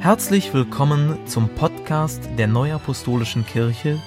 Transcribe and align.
Herzlich 0.00 0.54
willkommen 0.54 1.26
zum 1.26 1.48
Podcast 1.48 2.20
der 2.38 2.46
Neuapostolischen 2.46 3.44
Kirche, 3.44 4.00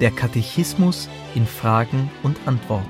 der 0.00 0.10
Katechismus 0.10 1.08
in 1.34 1.46
Fragen 1.46 2.10
und 2.22 2.36
Antworten. 2.46 2.88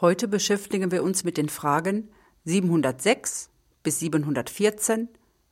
Heute 0.00 0.26
beschäftigen 0.26 0.90
wir 0.90 1.04
uns 1.04 1.22
mit 1.22 1.36
den 1.36 1.48
Fragen 1.48 2.10
706 2.44 3.50
bis 3.82 4.00
714 4.00 5.08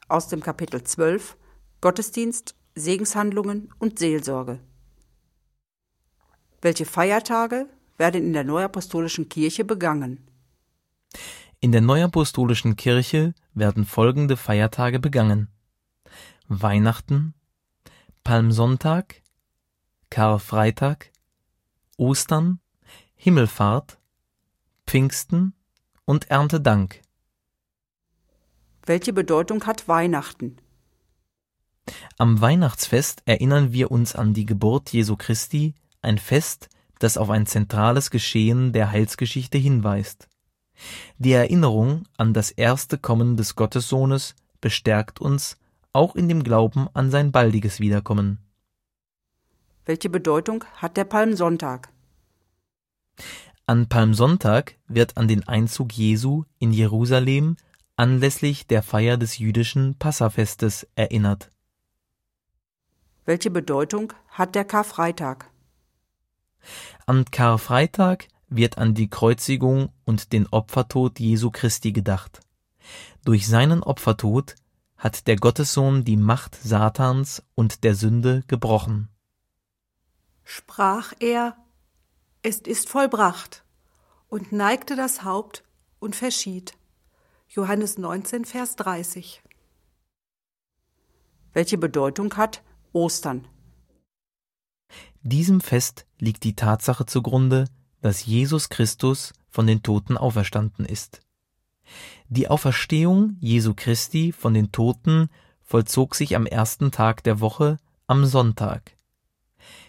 aus 0.09 0.29
dem 0.29 0.43
Kapitel 0.43 0.83
12 0.83 1.37
Gottesdienst, 1.81 2.57
Segenshandlungen 2.75 3.73
und 3.79 3.99
Seelsorge. 3.99 4.61
Welche 6.63 6.87
Feiertage 6.87 7.69
werden 7.99 8.25
in 8.25 8.33
der 8.33 8.45
Neuapostolischen 8.45 9.29
Kirche 9.29 9.65
begangen? 9.65 10.27
In 11.61 11.73
der 11.73 11.81
Neuapostolischen 11.81 12.77
Kirche 12.77 13.35
werden 13.53 13.85
folgende 13.85 14.37
Feiertage 14.37 15.01
begangen: 15.01 15.49
Weihnachten, 16.47 17.35
Palmsonntag, 18.23 19.23
Karfreitag, 20.09 21.11
Ostern, 21.97 22.61
Himmelfahrt, 23.17 23.99
Pfingsten 24.87 25.53
und 26.05 26.31
Erntedank. 26.31 27.03
Welche 28.87 29.13
Bedeutung 29.13 29.67
hat 29.67 29.89
Weihnachten? 29.89 30.59
Am 32.19 32.41
Weihnachtsfest 32.41 33.23
erinnern 33.25 33.73
wir 33.73 33.91
uns 33.91 34.15
an 34.15 34.33
die 34.33 34.47
Geburt 34.47 34.93
Jesu 34.93 35.17
Christi, 35.17 35.75
ein 36.03 36.19
Fest, 36.19 36.69
das 37.01 37.17
auf 37.17 37.31
ein 37.31 37.47
zentrales 37.47 38.13
Geschehen 38.13 38.73
der 38.73 38.93
Heilsgeschichte 38.93 39.59
hinweist. 39.59 40.29
Die 41.19 41.33
Erinnerung 41.33 42.05
an 42.17 42.33
das 42.33 42.51
erste 42.51 42.99
Kommen 42.99 43.37
des 43.37 43.57
Gottessohnes 43.57 44.35
bestärkt 44.61 45.21
uns 45.21 45.59
auch 45.93 46.15
in 46.15 46.29
dem 46.29 46.45
Glauben 46.45 46.89
an 46.95 47.11
sein 47.11 47.33
baldiges 47.33 47.81
Wiederkommen. 47.81 48.39
Welche 49.85 50.11
Bedeutung 50.11 50.65
hat 50.77 50.97
der 50.97 51.05
Palmsonntag? 51.05 51.89
An 53.67 53.89
Palmsonntag 53.89 54.77
wird 54.87 55.17
an 55.17 55.29
den 55.29 55.47
Einzug 55.49 55.93
Jesu 55.93 56.45
in 56.59 56.73
Jerusalem 56.73 57.57
anlässlich 57.97 58.67
der 58.67 58.83
Feier 58.83 59.17
des 59.17 59.39
jüdischen 59.39 59.97
Passafestes 59.99 60.87
erinnert. 60.95 61.51
Welche 63.25 63.51
Bedeutung 63.51 64.13
hat 64.29 64.55
der 64.55 64.65
Karfreitag? 64.65 65.51
Am 67.07 67.25
Karfreitag 67.25 68.29
wird 68.49 68.79
an 68.79 68.95
die 68.95 69.09
Kreuzigung 69.09 69.91
und 70.05 70.33
den 70.33 70.47
Opfertod 70.47 71.19
Jesu 71.21 71.51
Christi 71.51 71.93
gedacht. 71.93 72.41
Durch 73.25 73.47
seinen 73.47 73.83
Opfertod 73.83 74.55
hat 74.97 75.27
der 75.27 75.37
Gottessohn 75.37 76.05
die 76.05 76.17
Macht 76.17 76.57
Satans 76.57 77.43
und 77.55 77.85
der 77.85 77.95
Sünde 77.95 78.43
gebrochen. 78.49 79.09
Sprach 80.45 81.13
er, 81.21 81.57
es 82.43 82.61
ist 82.61 82.89
vollbracht, 82.89 83.65
und 84.29 84.53
neigte 84.53 84.97
das 84.97 85.25
Haupt 85.25 85.65
und 86.01 86.17
verschied. 86.17 86.75
Johannes 87.49 87.99
19, 87.99 88.45
Vers 88.45 88.77
30. 88.77 89.43
Welche 91.53 91.79
Bedeutung 91.79 92.37
hat 92.37 92.63
Ostern? 92.93 93.49
Diesem 95.23 95.61
Fest 95.61 96.07
liegt 96.19 96.45
die 96.45 96.55
Tatsache 96.55 97.07
zugrunde, 97.07 97.67
dass 98.01 98.25
Jesus 98.25 98.69
Christus 98.69 99.33
von 99.49 99.67
den 99.67 99.83
Toten 99.83 100.17
auferstanden 100.17 100.85
ist. 100.85 101.21
Die 102.29 102.49
Auferstehung 102.49 103.37
Jesu 103.41 103.75
Christi 103.75 104.33
von 104.33 104.55
den 104.55 104.73
Toten 104.73 105.31
vollzog 105.63 106.15
sich 106.15 106.37
am 106.37 106.47
ersten 106.47 106.91
Tag 106.91 107.23
der 107.25 107.41
Woche, 107.41 107.79
am 108.07 108.25
Sonntag. 108.25 108.97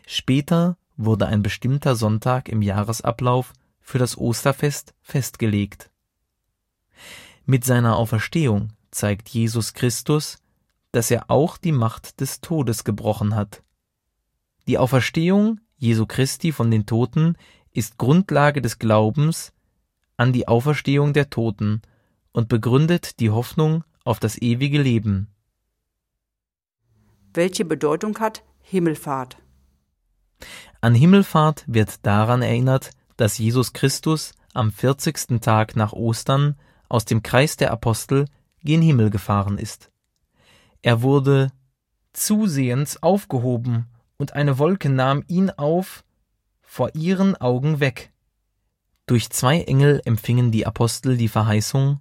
Später 0.08 0.78
wurde 0.98 1.28
ein 1.28 1.42
bestimmter 1.42 1.96
Sonntag 1.96 2.50
im 2.50 2.62
Jahresablauf 2.62 3.54
für 3.80 3.98
das 3.98 4.18
Osterfest 4.18 4.94
festgelegt. 5.02 5.90
Mit 7.46 7.64
seiner 7.64 7.96
Auferstehung 7.96 8.74
zeigt 8.92 9.30
Jesus 9.30 9.74
Christus, 9.74 10.40
dass 10.92 11.12
er 11.12 11.30
auch 11.30 11.58
die 11.58 11.72
Macht 11.72 12.20
des 12.20 12.42
Todes 12.42 12.84
gebrochen 12.84 13.36
hat. 13.36 13.64
Die 14.68 14.78
Auferstehung 14.78 15.60
Jesu 15.78 16.06
Christi 16.06 16.52
von 16.52 16.70
den 16.70 16.86
Toten 16.86 17.38
ist 17.74 17.98
Grundlage 17.98 18.62
des 18.62 18.80
Glaubens 18.80 19.54
an 20.18 20.34
die 20.34 20.48
Auferstehung 20.48 21.14
der 21.14 21.30
Toten 21.30 21.82
und 22.32 22.50
begründet 22.50 23.20
die 23.20 23.30
Hoffnung 23.30 23.84
auf 24.04 24.20
das 24.20 24.38
ewige 24.42 24.82
Leben. 24.82 25.28
Welche 27.34 27.66
Bedeutung 27.66 28.20
hat 28.20 28.44
Himmelfahrt? 28.62 29.38
An 30.82 30.96
Himmelfahrt 30.96 31.64
wird 31.68 32.06
daran 32.06 32.42
erinnert, 32.42 32.92
dass 33.18 33.38
Jesus 33.38 33.74
Christus 33.74 34.34
am 34.54 34.72
40. 34.72 35.42
Tag 35.42 35.76
nach 35.76 35.94
Ostern 35.94 36.56
aus 36.88 37.06
dem 37.06 37.22
Kreis 37.22 37.58
der 37.58 37.72
Apostel 37.72 38.26
gen 38.64 38.82
Himmel 38.82 39.10
gefahren 39.10 39.58
ist. 39.58 39.92
Er 40.82 41.02
wurde 41.02 41.52
zusehends 42.14 43.02
aufgehoben, 43.04 43.88
und 44.18 44.34
eine 44.34 44.58
Wolke 44.58 44.90
nahm 44.90 45.24
ihn 45.28 45.50
auf 45.50 46.04
vor 46.70 46.94
ihren 46.94 47.36
Augen 47.36 47.80
weg. 47.80 48.12
Durch 49.08 49.32
zwei 49.32 49.64
Engel 49.64 50.04
empfingen 50.06 50.52
die 50.52 50.68
Apostel 50.68 51.18
die 51.18 51.28
Verheißung 51.28 52.00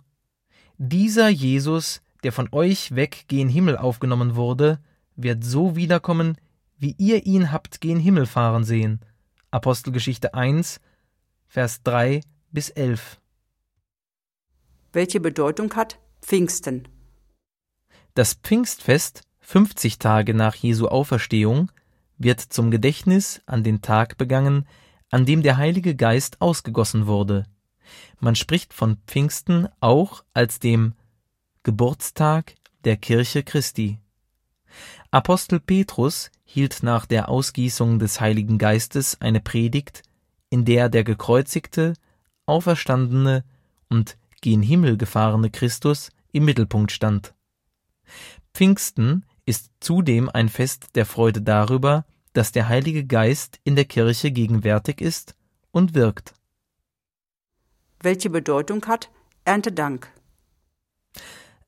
Dieser 0.77 1.31
Jesus, 1.31 2.03
der 2.23 2.33
von 2.33 2.51
euch 2.53 2.95
weg 2.95 3.25
gen 3.29 3.49
Himmel 3.49 3.79
aufgenommen 3.79 4.37
wurde, 4.37 4.79
wird 5.17 5.43
so 5.43 5.75
wiederkommen, 5.75 6.37
wie 6.77 6.95
ihr 6.99 7.25
ihn 7.25 7.51
habt 7.51 7.81
gen 7.81 7.99
Himmel 7.99 8.27
fahren 8.27 8.63
sehen. 8.63 9.01
Apostelgeschichte 9.51 10.35
1, 10.35 10.81
Vers 11.47 11.83
3 11.85 12.21
bis 12.51 12.69
11. 12.69 13.19
Welche 14.93 15.19
Bedeutung 15.19 15.75
hat 15.77 15.99
Pfingsten? 16.21 16.87
Das 18.13 18.35
Pfingstfest, 18.35 19.23
50 19.41 19.99
Tage 19.99 20.35
nach 20.35 20.55
Jesu 20.57 20.89
Auferstehung, 20.89 21.73
wird 22.19 22.41
zum 22.41 22.71
Gedächtnis 22.71 23.41
an 23.47 23.63
den 23.63 23.81
Tag 23.81 24.19
begangen, 24.19 24.67
an 25.11 25.25
dem 25.25 25.43
der 25.43 25.57
Heilige 25.57 25.95
Geist 25.95 26.41
ausgegossen 26.41 27.07
wurde. 27.07 27.47
Man 28.21 28.35
spricht 28.35 28.75
von 28.75 28.99
Pfingsten 29.07 29.69
auch 29.81 30.25
als 30.35 30.59
dem 30.59 30.95
Geburtstag 31.63 32.55
der 32.85 32.97
Kirche 32.97 33.43
Christi. 33.43 33.99
Apostel 35.11 35.61
Petrus 35.61 36.31
hielt 36.45 36.83
nach 36.83 37.07
der 37.07 37.29
Ausgießung 37.29 37.99
des 37.99 38.21
Heiligen 38.21 38.59
Geistes 38.59 39.21
eine 39.21 39.41
Predigt, 39.41 40.03
in 40.51 40.65
der 40.65 40.89
der 40.89 41.05
gekreuzigte, 41.05 41.95
auferstandene 42.47 43.45
und 43.89 44.19
gen 44.41 44.63
Himmel 44.63 44.97
gefahrene 44.97 45.51
Christus 45.51 46.11
im 46.33 46.45
Mittelpunkt 46.45 46.93
stand. 46.93 47.35
Pfingsten 48.55 49.25
ist 49.49 49.71
zudem 49.81 50.29
ein 50.29 50.51
Fest 50.51 50.91
der 50.95 51.07
Freude 51.07 51.41
darüber, 51.41 52.05
dass 52.35 52.53
der 52.53 52.69
Heilige 52.69 53.07
Geist 53.07 53.59
in 53.65 53.77
der 53.77 53.87
Kirche 53.87 54.31
gegenwärtig 54.31 55.01
ist 55.01 55.35
und 55.71 55.95
wirkt. 55.95 56.35
Welche 58.01 58.29
Bedeutung 58.29 58.85
hat 58.85 59.11
Erntedank? 59.47 60.13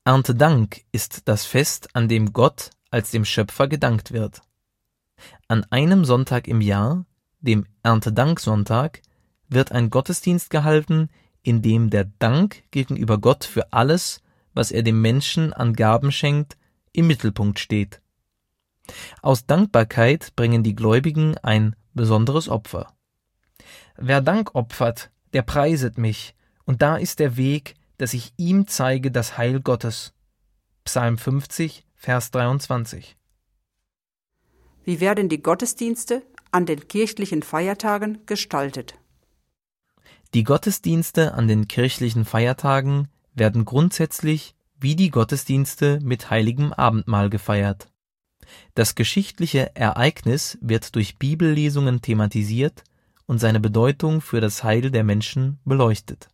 Erntedank 0.04 0.82
ist 0.92 1.22
das 1.26 1.46
Fest, 1.46 1.88
an 1.96 2.06
dem 2.06 2.34
Gott 2.34 2.70
als 2.90 3.12
dem 3.12 3.24
Schöpfer 3.24 3.66
gedankt 3.66 4.12
wird. 4.12 4.42
An 5.48 5.64
einem 5.70 6.04
Sonntag 6.04 6.48
im 6.48 6.60
Jahr, 6.60 7.06
dem 7.40 7.66
Erntedanksonntag, 7.82 9.00
wird 9.48 9.72
ein 9.72 9.88
Gottesdienst 9.88 10.50
gehalten, 10.50 11.08
in 11.42 11.62
dem 11.62 11.88
der 11.88 12.04
Dank 12.18 12.62
gegenüber 12.72 13.16
Gott 13.16 13.44
für 13.44 13.72
alles, 13.72 14.20
was 14.52 14.70
er 14.70 14.82
dem 14.82 15.00
Menschen 15.00 15.54
an 15.54 15.72
Gaben 15.72 16.12
schenkt, 16.12 16.58
im 16.92 17.06
Mittelpunkt 17.06 17.58
steht. 17.58 18.00
Aus 19.22 19.46
Dankbarkeit 19.46 20.34
bringen 20.36 20.62
die 20.62 20.74
Gläubigen 20.74 21.36
ein 21.38 21.76
besonderes 21.94 22.48
Opfer. 22.48 22.94
Wer 23.96 24.20
Dank 24.20 24.54
opfert, 24.54 25.10
der 25.32 25.42
preiset 25.42 25.98
mich, 25.98 26.34
und 26.64 26.82
da 26.82 26.96
ist 26.96 27.18
der 27.18 27.36
Weg, 27.36 27.74
dass 27.98 28.14
ich 28.14 28.32
ihm 28.36 28.66
zeige 28.66 29.10
das 29.10 29.36
Heil 29.36 29.60
Gottes. 29.60 30.14
Psalm 30.84 31.18
50, 31.18 31.84
Vers 31.94 32.30
23. 32.30 33.16
Wie 34.84 35.00
werden 35.00 35.28
die 35.28 35.42
Gottesdienste 35.42 36.22
an 36.50 36.66
den 36.66 36.88
kirchlichen 36.88 37.42
Feiertagen 37.42 38.24
gestaltet? 38.26 38.94
Die 40.32 40.44
Gottesdienste 40.44 41.34
an 41.34 41.48
den 41.48 41.68
kirchlichen 41.68 42.24
Feiertagen 42.24 43.08
werden 43.34 43.64
grundsätzlich 43.64 44.54
wie 44.80 44.96
die 44.96 45.10
Gottesdienste 45.10 46.00
mit 46.02 46.30
heiligem 46.30 46.72
Abendmahl 46.72 47.30
gefeiert. 47.30 47.88
Das 48.74 48.94
geschichtliche 48.94 49.76
Ereignis 49.76 50.58
wird 50.60 50.94
durch 50.94 51.18
Bibellesungen 51.18 52.00
thematisiert 52.02 52.84
und 53.26 53.38
seine 53.38 53.60
Bedeutung 53.60 54.20
für 54.20 54.40
das 54.40 54.64
Heil 54.64 54.90
der 54.90 55.04
Menschen 55.04 55.60
beleuchtet. 55.64 56.28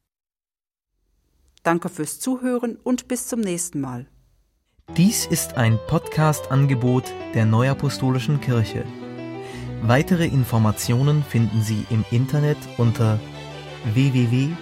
Danke 1.62 1.88
fürs 1.88 2.20
Zuhören 2.20 2.76
und 2.76 3.08
bis 3.08 3.26
zum 3.26 3.40
nächsten 3.40 3.80
Mal. 3.80 4.06
Dies 4.96 5.26
ist 5.26 5.54
ein 5.54 5.78
Podcast-Angebot 5.88 7.12
der 7.34 7.44
Neuapostolischen 7.44 8.40
Kirche. 8.40 8.84
Weitere 9.82 10.26
Informationen 10.26 11.24
finden 11.24 11.60
Sie 11.62 11.84
im 11.90 12.04
Internet 12.10 12.56
unter 12.78 13.20
www.nak.org. 13.92 14.56